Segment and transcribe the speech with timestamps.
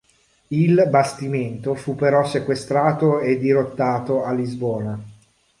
[0.47, 4.99] Il bastimento fu però sequestrato e dirottato a Lisbona.